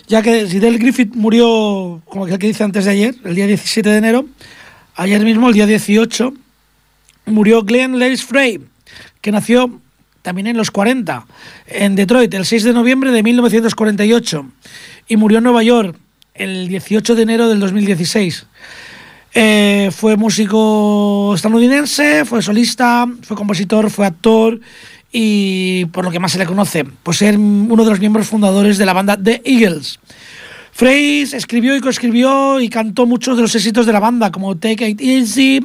Ya 0.07 0.21
que 0.21 0.47
Sidel 0.47 0.77
Griffith 0.77 1.15
murió, 1.15 2.03
como 2.05 2.27
que 2.27 2.37
dice 2.37 2.63
antes 2.63 2.85
de 2.85 2.91
ayer, 2.91 3.15
el 3.25 3.33
día 3.33 3.47
17 3.47 3.89
de 3.89 3.97
enero, 3.97 4.25
ayer 4.93 5.19
mismo, 5.23 5.47
el 5.47 5.55
día 5.55 5.65
18, 5.65 6.35
murió 7.25 7.63
Glenn 7.63 7.97
Lewis 7.97 8.23
Frey, 8.23 8.61
que 9.21 9.31
nació 9.31 9.81
también 10.21 10.45
en 10.45 10.55
los 10.55 10.69
40, 10.69 11.25
en 11.65 11.95
Detroit, 11.95 12.31
el 12.35 12.45
6 12.45 12.65
de 12.65 12.73
noviembre 12.73 13.09
de 13.09 13.23
1948, 13.23 14.51
y 15.07 15.17
murió 15.17 15.39
en 15.39 15.45
Nueva 15.45 15.63
York 15.63 15.97
el 16.35 16.67
18 16.67 17.15
de 17.15 17.23
enero 17.23 17.49
del 17.49 17.59
2016. 17.59 18.45
Eh, 19.33 19.89
fue 19.95 20.17
músico 20.17 21.33
estadounidense, 21.33 22.25
fue 22.25 22.41
solista, 22.41 23.07
fue 23.21 23.37
compositor, 23.37 23.89
fue 23.89 24.05
actor 24.05 24.59
y 25.11 25.85
por 25.85 26.03
lo 26.03 26.11
que 26.11 26.19
más 26.19 26.33
se 26.33 26.39
le 26.39 26.45
conoce, 26.45 26.83
pues 26.83 27.17
ser 27.17 27.37
uno 27.37 27.83
de 27.83 27.89
los 27.89 27.99
miembros 27.99 28.27
fundadores 28.27 28.77
de 28.77 28.85
la 28.85 28.93
banda 28.93 29.17
The 29.21 29.41
Eagles. 29.45 29.99
Frey 30.73 31.21
escribió 31.21 31.75
y 31.75 31.81
coescribió 31.81 32.59
y 32.59 32.69
cantó 32.69 33.05
muchos 33.05 33.35
de 33.35 33.43
los 33.43 33.55
éxitos 33.55 33.85
de 33.85 33.93
la 33.93 33.99
banda, 33.99 34.31
como 34.31 34.57
Take 34.57 34.89
It 34.89 35.01
Easy, 35.01 35.59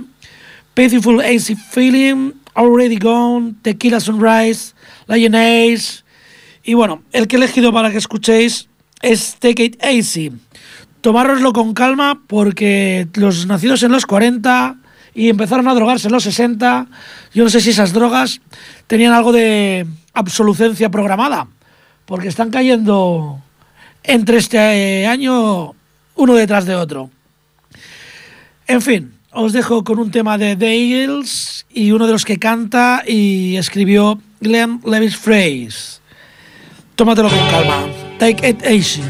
Painful 0.75 1.23
Easy 1.23 1.55
Feeling, 1.55 2.33
Already 2.55 2.99
Gone, 2.99 3.55
Tequila 3.63 4.01
Sunrise, 4.01 4.75
Lioness. 5.07 6.05
Y 6.65 6.75
bueno, 6.75 7.03
el 7.13 7.29
que 7.29 7.37
he 7.37 7.39
elegido 7.39 7.73
para 7.73 7.91
que 7.91 7.99
escuchéis 7.99 8.69
es 9.01 9.37
Take 9.39 9.65
It 9.65 9.83
Easy. 9.83 10.33
Tomároslo 11.07 11.53
con 11.53 11.73
calma 11.73 12.19
porque 12.27 13.07
los 13.15 13.47
nacidos 13.47 13.85
en 13.85 13.93
los 13.93 14.07
40 14.07 14.75
y 15.15 15.29
empezaron 15.29 15.69
a 15.69 15.75
drogarse 15.75 16.09
en 16.09 16.13
los 16.13 16.25
60, 16.25 16.89
yo 17.33 17.45
no 17.45 17.49
sé 17.49 17.61
si 17.61 17.71
esas 17.71 17.93
drogas 17.93 18.41
tenían 18.89 19.13
algo 19.13 19.31
de 19.31 19.87
absolucencia 20.15 20.91
programada, 20.91 21.47
porque 22.07 22.27
están 22.27 22.51
cayendo 22.51 23.39
entre 24.03 24.39
este 24.39 24.59
eh, 24.59 25.07
año 25.07 25.75
uno 26.17 26.35
detrás 26.35 26.67
de 26.67 26.75
otro. 26.75 27.09
En 28.67 28.83
fin, 28.83 29.13
os 29.31 29.53
dejo 29.53 29.85
con 29.85 30.01
un 30.01 30.11
tema 30.11 30.37
de 30.39 30.57
The 30.57 30.75
y 31.71 31.93
uno 31.93 32.07
de 32.09 32.13
los 32.15 32.25
que 32.25 32.41
canta 32.41 33.05
y 33.07 33.57
escribió 33.57 34.21
Glenn 34.41 34.81
Lewis 34.85 35.17
Phrase. 35.17 36.01
Tómatelo 36.97 37.29
con 37.29 37.49
calma. 37.49 37.87
Take 38.19 38.49
it 38.49 38.61
easy. 38.67 39.03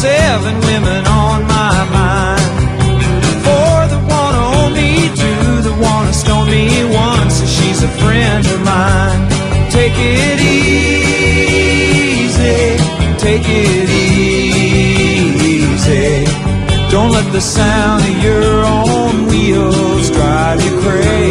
Seven 0.00 0.56
women 0.60 1.06
on 1.06 1.38
my 1.44 1.76
mind. 1.92 2.40
Four 3.44 3.78
that 3.92 4.02
wanna 4.12 4.44
own 4.56 4.72
me, 4.72 4.90
two 5.22 5.60
that 5.66 5.76
wanna 5.78 6.14
stone 6.14 6.48
me, 6.48 6.64
one 7.06 7.28
says 7.28 7.50
she's 7.56 7.82
a 7.82 7.88
friend 8.00 8.42
of 8.54 8.60
mine. 8.64 9.22
Take 9.68 9.96
it 9.96 10.40
easy, 10.40 10.80
take 13.26 13.46
it 13.46 13.88
easy. 13.90 14.40
Don't 16.90 17.12
let 17.12 17.30
the 17.30 17.42
sound 17.42 18.02
of 18.10 18.16
your 18.24 18.64
own 18.64 19.26
wheels 19.26 20.10
drive 20.10 20.64
you 20.64 20.80
crazy. 20.80 21.29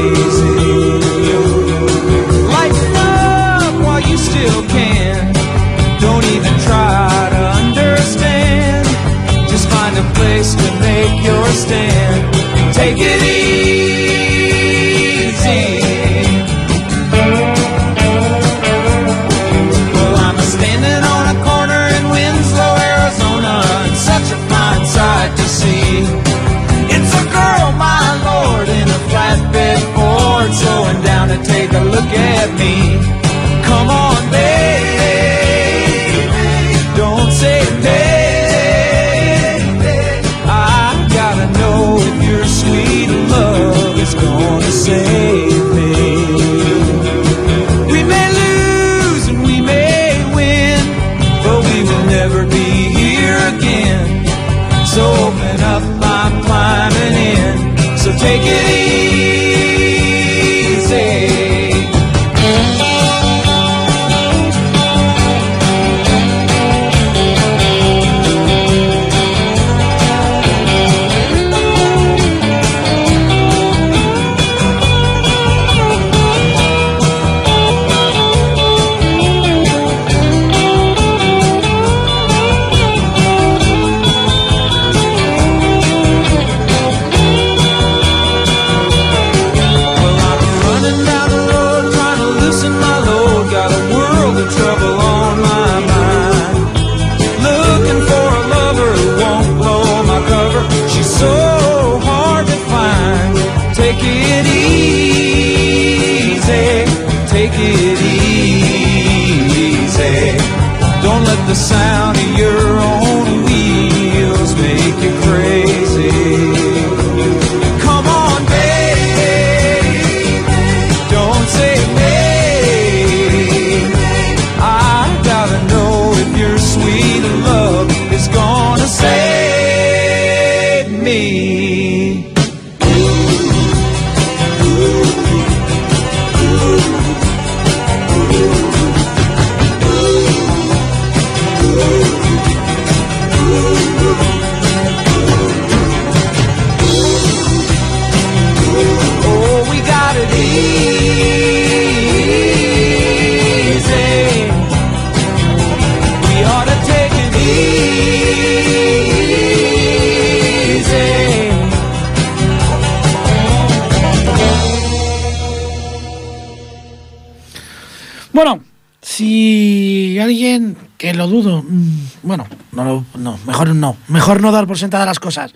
no 174.42 174.52
dar 174.52 174.68
por 174.68 174.78
sentadas 174.78 175.06
las 175.06 175.20
cosas. 175.20 175.54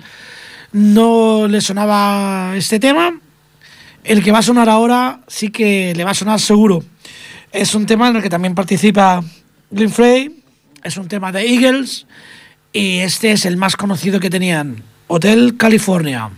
No 0.72 1.48
le 1.48 1.62
sonaba 1.62 2.54
este 2.56 2.80
tema. 2.80 3.20
El 4.04 4.24
que 4.24 4.32
va 4.32 4.40
a 4.40 4.44
sonar 4.44 4.70
ahora 4.70 5.22
sí 5.28 5.50
que 5.50 5.94
le 5.96 6.04
va 6.04 6.12
a 6.12 6.16
sonar 6.16 6.40
seguro. 6.40 6.84
Es 7.52 7.76
un 7.76 7.86
tema 7.86 8.10
en 8.10 8.18
el 8.18 8.22
que 8.24 8.30
también 8.30 8.56
participa 8.56 9.24
Green 9.70 9.92
Frey, 9.92 10.44
es 10.84 10.98
un 10.98 11.08
tema 11.08 11.32
de 11.32 11.48
Eagles 11.48 12.06
y 12.74 13.00
este 13.00 13.32
es 13.32 13.46
el 13.46 13.58
más 13.58 13.76
conocido 13.76 14.20
que 14.20 14.30
tenían, 14.30 14.84
Hotel 15.08 15.56
California. 15.58 16.32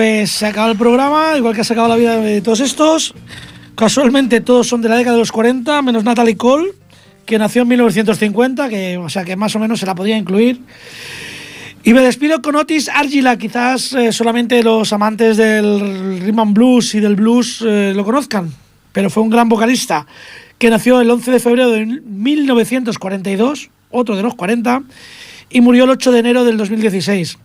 Pues 0.00 0.30
se 0.30 0.46
acaba 0.46 0.70
el 0.70 0.78
programa, 0.78 1.36
igual 1.36 1.54
que 1.54 1.62
se 1.62 1.74
acaba 1.74 1.86
la 1.86 1.96
vida 1.96 2.16
de 2.16 2.40
todos 2.40 2.60
estos. 2.60 3.12
Casualmente 3.74 4.40
todos 4.40 4.66
son 4.66 4.80
de 4.80 4.88
la 4.88 4.96
década 4.96 5.16
de 5.16 5.20
los 5.20 5.30
40, 5.30 5.82
menos 5.82 6.04
Natalie 6.04 6.38
Cole, 6.38 6.72
que 7.26 7.38
nació 7.38 7.60
en 7.60 7.68
1950, 7.68 8.70
que, 8.70 8.96
o 8.96 9.10
sea 9.10 9.26
que 9.26 9.36
más 9.36 9.54
o 9.56 9.58
menos 9.58 9.78
se 9.78 9.84
la 9.84 9.94
podía 9.94 10.16
incluir. 10.16 10.62
Y 11.84 11.92
me 11.92 12.00
despido 12.00 12.40
con 12.40 12.56
Otis 12.56 12.88
Argila, 12.88 13.36
quizás 13.36 13.92
eh, 13.92 14.10
solamente 14.10 14.62
los 14.62 14.90
amantes 14.94 15.36
del 15.36 16.18
rhythm 16.22 16.40
and 16.40 16.54
blues 16.54 16.94
y 16.94 17.00
del 17.00 17.16
blues 17.16 17.62
eh, 17.68 17.92
lo 17.94 18.02
conozcan, 18.02 18.50
pero 18.92 19.10
fue 19.10 19.22
un 19.22 19.28
gran 19.28 19.50
vocalista 19.50 20.06
que 20.56 20.70
nació 20.70 21.02
el 21.02 21.10
11 21.10 21.30
de 21.30 21.40
febrero 21.40 21.70
de 21.72 21.84
1942, 21.84 23.68
otro 23.90 24.16
de 24.16 24.22
los 24.22 24.34
40, 24.34 24.82
y 25.50 25.60
murió 25.60 25.84
el 25.84 25.90
8 25.90 26.10
de 26.10 26.18
enero 26.20 26.44
del 26.44 26.56
2016. 26.56 27.36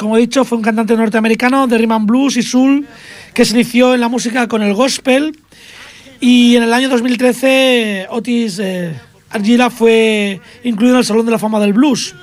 Como 0.00 0.16
he 0.16 0.20
dicho, 0.20 0.46
fue 0.46 0.56
un 0.56 0.64
cantante 0.64 0.96
norteamericano 0.96 1.66
de 1.66 1.76
rhythm 1.76 1.92
and 1.92 2.06
blues 2.06 2.34
y 2.38 2.42
soul 2.42 2.86
que 3.34 3.44
se 3.44 3.52
inició 3.52 3.92
en 3.92 4.00
la 4.00 4.08
música 4.08 4.48
con 4.48 4.62
el 4.62 4.72
gospel 4.72 5.38
y 6.20 6.56
en 6.56 6.62
el 6.62 6.72
año 6.72 6.88
2013 6.88 8.06
Otis 8.08 8.58
eh, 8.60 8.98
Argila 9.28 9.68
fue 9.68 10.40
incluido 10.64 10.94
en 10.94 11.00
el 11.00 11.04
Salón 11.04 11.26
de 11.26 11.32
la 11.32 11.38
Fama 11.38 11.60
del 11.60 11.74
Blues. 11.74 12.14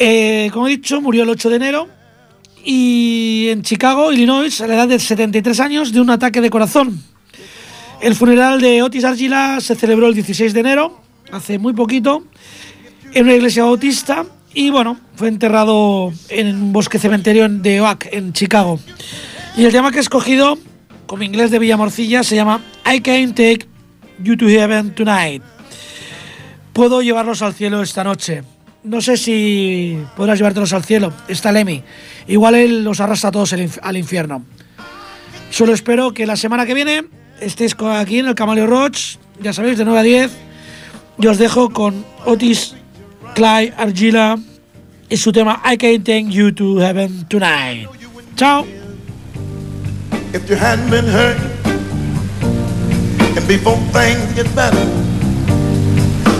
Eh, 0.00 0.50
como 0.52 0.66
he 0.66 0.70
dicho, 0.70 1.00
murió 1.00 1.22
el 1.22 1.28
8 1.28 1.48
de 1.48 1.54
enero 1.54 1.88
y 2.64 3.46
en 3.50 3.62
Chicago, 3.62 4.12
Illinois, 4.12 4.60
a 4.62 4.66
la 4.66 4.74
edad 4.74 4.88
de 4.88 4.98
73 4.98 5.60
años, 5.60 5.92
de 5.92 6.00
un 6.00 6.10
ataque 6.10 6.40
de 6.40 6.50
corazón. 6.50 7.00
El 8.00 8.16
funeral 8.16 8.60
de 8.60 8.82
Otis 8.82 9.04
Argila 9.04 9.60
se 9.60 9.76
celebró 9.76 10.08
el 10.08 10.14
16 10.14 10.52
de 10.52 10.58
enero, 10.58 11.00
hace 11.30 11.60
muy 11.60 11.72
poquito, 11.72 12.24
en 13.14 13.26
una 13.26 13.34
iglesia 13.34 13.62
bautista 13.62 14.26
y 14.54 14.70
bueno, 14.70 14.98
fue 15.16 15.28
enterrado 15.28 16.12
en 16.28 16.48
un 16.48 16.72
bosque 16.72 16.98
cementerio 16.98 17.48
de 17.48 17.80
Oak, 17.80 18.08
en 18.12 18.32
Chicago. 18.32 18.78
Y 19.56 19.64
el 19.64 19.72
tema 19.72 19.90
que 19.90 19.98
he 19.98 20.00
escogido, 20.00 20.58
como 21.06 21.22
inglés 21.22 21.50
de 21.50 21.58
Villamorcilla, 21.58 22.22
se 22.22 22.36
llama 22.36 22.62
I 22.86 23.00
Can't 23.00 23.34
Take 23.34 23.66
You 24.22 24.36
to 24.36 24.48
Heaven 24.48 24.94
Tonight. 24.94 25.42
Puedo 26.72 27.02
llevarlos 27.02 27.42
al 27.42 27.54
cielo 27.54 27.82
esta 27.82 28.04
noche. 28.04 28.42
No 28.82 29.00
sé 29.00 29.16
si 29.16 29.98
podrás 30.16 30.38
llevártelos 30.38 30.72
al 30.72 30.84
cielo. 30.84 31.12
Está 31.28 31.52
Lemmy. 31.52 31.82
Igual 32.26 32.54
él 32.54 32.84
los 32.84 33.00
arrastra 33.00 33.28
a 33.28 33.32
todos 33.32 33.52
al 33.52 33.96
infierno. 33.96 34.44
Solo 35.50 35.74
espero 35.74 36.12
que 36.12 36.26
la 36.26 36.36
semana 36.36 36.66
que 36.66 36.74
viene 36.74 37.04
estéis 37.40 37.76
aquí 37.78 38.18
en 38.18 38.26
el 38.26 38.34
Camaleo 38.34 38.66
Roach, 38.66 39.16
ya 39.40 39.52
sabéis, 39.52 39.78
de 39.78 39.84
9 39.84 40.00
a 40.00 40.02
10. 40.02 40.30
Y 41.18 41.26
os 41.26 41.38
dejo 41.38 41.70
con 41.70 42.04
Otis 42.24 42.74
Clyde 43.34 43.74
Argila 43.76 44.38
y 45.08 45.16
su 45.16 45.32
tema 45.32 45.60
I 45.64 45.76
Can't 45.76 46.04
Take 46.04 46.30
You 46.30 46.52
to 46.52 46.78
Heaven 46.78 47.26
Tonight. 47.28 47.88
Chao. 48.36 48.64
if 50.34 50.48
you 50.48 50.56
hadn't 50.56 50.90
been 50.90 51.04
hurt. 51.04 51.38
And 53.36 53.46
before 53.46 53.76
things 53.92 54.32
get 54.34 54.48
better, 54.54 54.84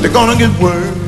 they're 0.00 0.12
gonna 0.12 0.36
get 0.36 0.50
worse. 0.60 0.98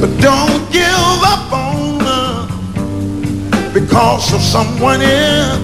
But 0.00 0.10
don't 0.20 0.72
give 0.72 1.20
up 1.26 1.52
on 1.52 1.98
love 1.98 3.74
because 3.74 4.32
of 4.32 4.40
someone 4.40 5.02
else. 5.02 5.60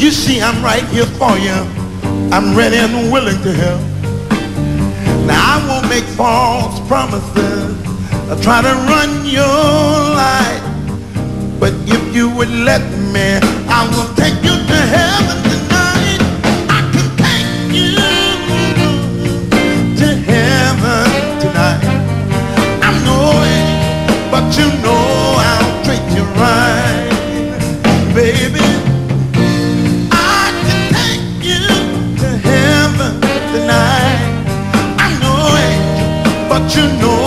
You 0.00 0.10
see, 0.10 0.40
I'm 0.40 0.62
right 0.62 0.84
here 0.88 1.06
for 1.18 1.36
you. 1.38 1.58
I'm 2.32 2.56
ready 2.56 2.76
and 2.76 3.12
willing 3.12 3.42
to 3.42 3.52
help. 3.52 3.89
Now 5.26 5.42
I 5.54 5.66
won't 5.68 5.88
make 5.88 6.04
false 6.16 6.80
promises. 6.88 7.76
I'll 8.30 8.40
try 8.40 8.62
to 8.62 8.74
run 8.92 9.24
your 9.26 9.44
life. 10.24 10.62
But 11.60 11.74
if 11.86 12.14
you 12.14 12.30
would 12.36 12.50
let 12.50 12.82
me, 13.14 13.38
I 13.68 13.80
will 13.90 14.14
take 14.14 14.36
you 14.42 14.56
to 14.70 14.78
heaven 14.96 15.38
tonight. 15.52 16.20
I 16.68 16.80
can 16.92 17.08
take 17.24 17.74
you 17.76 17.96
to 20.00 20.08
heaven 20.30 21.40
tonight. 21.40 21.84
I 22.82 22.90
know 23.04 23.40
you 36.76 36.86
know. 37.00 37.19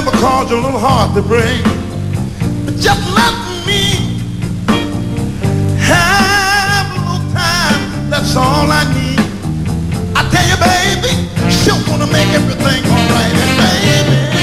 Who 0.00 0.06
would 0.06 0.14
ever 0.14 0.22
cause 0.22 0.50
your 0.50 0.60
little 0.60 0.78
heart 0.78 1.14
to 1.14 1.22
break. 1.22 1.62
But 2.64 2.76
just 2.76 3.02
let 3.14 3.34
me 3.66 4.18
have 5.78 6.86
a 6.96 7.00
little 7.00 7.32
time. 7.32 8.10
That's 8.10 8.36
all 8.36 8.70
I 8.70 8.84
need. 8.94 9.20
I 10.16 10.22
tell 10.30 10.46
you, 10.48 10.56
baby, 10.56 11.12
she'll 11.50 11.80
wanna 11.88 12.06
make 12.06 12.28
everything 12.28 12.84
alright. 12.84 13.34
And 13.34 13.52
baby, 13.58 14.39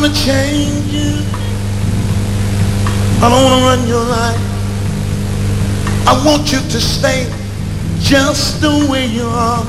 I 0.00 0.02
don't 0.02 0.12
wanna 0.12 0.24
change 0.24 0.92
you. 0.94 1.12
I 3.20 3.28
don't 3.28 3.44
wanna 3.44 3.66
run 3.66 3.86
your 3.86 4.02
life. 4.02 4.40
I 6.06 6.22
want 6.24 6.50
you 6.50 6.58
to 6.58 6.80
stay 6.80 7.30
just 7.98 8.62
the 8.62 8.88
way 8.90 9.04
you 9.04 9.24
are. 9.24 9.62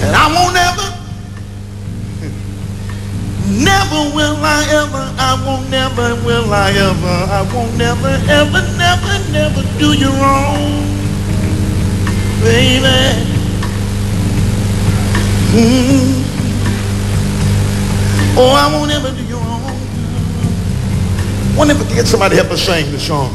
And 0.00 0.16
I 0.16 0.26
won't 0.32 0.56
ever, 0.56 0.88
never 3.62 4.16
will 4.16 4.36
I 4.40 4.64
ever, 4.72 5.04
I 5.18 5.44
won't 5.44 5.68
never 5.68 6.14
will 6.24 6.50
I 6.50 6.70
ever, 6.70 7.16
I 7.30 7.42
won't 7.52 7.76
never, 7.76 8.08
ever, 8.30 8.62
never, 8.78 9.32
never 9.32 9.62
do 9.78 9.92
you 9.92 10.08
wrong, 10.12 10.82
baby. 12.40 13.36
Mm. 15.52 16.37
Oh, 18.40 18.52
I 18.54 18.72
won't 18.72 18.92
ever 18.92 19.10
do 19.10 19.24
you 19.24 19.34
wrong. 19.34 19.64
Won't 21.56 21.70
ever 21.70 21.82
get 21.92 22.06
somebody 22.06 22.36
to 22.36 22.42
help 22.42 22.52
us 22.52 22.62
sing 22.62 22.88
the 22.92 22.98
song. 23.00 23.34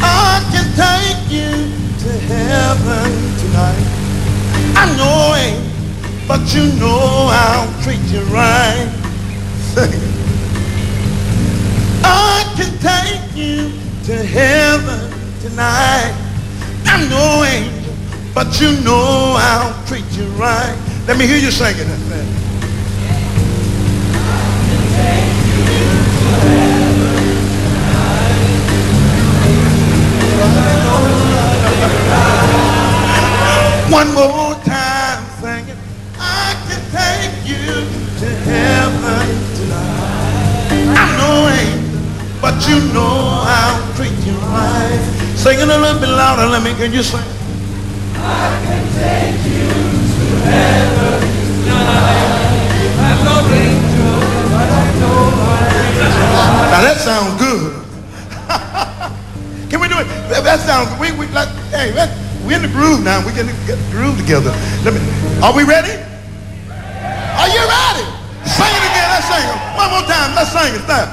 I 0.00 0.38
can 0.54 0.70
take 0.78 1.26
you 1.34 1.50
to 1.98 2.12
heaven 2.30 3.10
tonight. 3.42 3.86
I 4.78 4.86
know 4.94 5.34
it, 5.34 5.58
but 6.28 6.54
you 6.54 6.70
know 6.78 7.26
I'll 7.28 7.66
treat 7.82 7.98
you 8.06 8.20
right. 8.30 8.86
I 12.06 12.54
can 12.54 12.70
take 12.78 13.34
you 13.34 13.72
to 14.04 14.14
heaven 14.14 15.10
tonight. 15.40 16.14
I 16.86 17.04
know 17.10 17.42
angel, 17.42 17.94
but 18.32 18.60
you 18.60 18.80
know 18.82 19.34
I'll 19.36 19.74
treat 19.88 20.06
you 20.12 20.26
right. 20.38 20.78
Let 21.08 21.18
me 21.18 21.26
hear 21.26 21.38
you 21.38 21.50
singing 21.50 21.88
that. 21.88 21.98
man. 22.08 22.39
One 33.90 34.14
more 34.14 34.54
time 34.64 35.24
singing. 35.40 35.76
I 36.18 36.54
can 36.66 36.80
take 36.94 37.34
you 37.48 37.84
to 38.20 38.28
heaven 38.48 39.26
tonight. 39.56 40.96
I 40.96 41.04
know 41.18 41.48
ain't, 41.50 42.40
but 42.40 42.56
you 42.68 42.80
know 42.94 43.44
I'll 43.44 43.94
treat 43.96 44.16
you 44.26 44.34
right. 44.54 45.00
Sing 45.36 45.58
it 45.58 45.68
a 45.68 45.78
little 45.78 46.00
bit 46.00 46.08
louder. 46.08 46.46
Let 46.46 46.62
me. 46.62 46.72
Can 46.74 46.92
you 46.92 47.02
sing? 47.02 47.20
I 48.14 48.60
can 48.64 48.84
take 48.94 49.40
you 49.52 49.68
to 49.68 50.26
heaven 50.48 51.20
tonight. 51.64 52.98
I 52.98 53.24
Now 53.24 53.79
That. 60.70 61.00
We 61.00 61.10
we 61.18 61.26
like. 61.34 61.48
Hey, 61.74 61.90
that, 61.98 62.14
we 62.46 62.54
in 62.54 62.62
the 62.62 62.68
groove 62.68 63.02
now. 63.02 63.26
We 63.26 63.34
can 63.34 63.50
get 63.66 63.74
the 63.74 63.90
groove 63.90 64.14
together. 64.14 64.54
Let 64.86 64.94
me. 64.94 65.02
Are 65.42 65.50
we 65.50 65.66
ready? 65.66 65.98
Are 67.34 67.50
you 67.50 67.62
ready? 67.66 68.06
Sing 68.46 68.70
it 68.70 68.84
again. 68.86 69.10
Let's 69.10 69.26
sing 69.26 69.42
it 69.50 69.58
one 69.74 69.90
more 69.90 70.06
time. 70.06 70.30
Let's 70.38 70.54
sing 70.54 70.70
it. 70.70 70.86
Stop. 70.86 71.10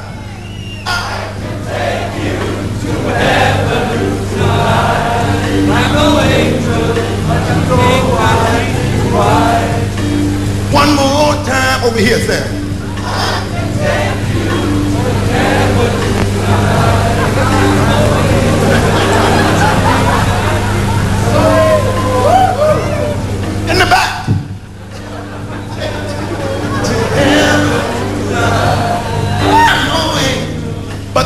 One 10.69 10.93
more 10.93 11.33
time 11.49 11.83
over 11.83 11.97
here, 11.97 12.19
sir. 12.19 12.56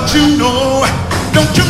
You 0.10 0.36
know, 0.36 0.84
don't 1.32 1.56
you 1.56 1.61